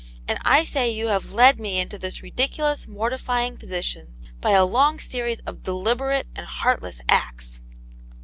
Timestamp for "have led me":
1.09-1.79